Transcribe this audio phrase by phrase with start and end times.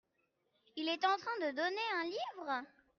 [0.77, 2.67] Il est en train de donner un livre?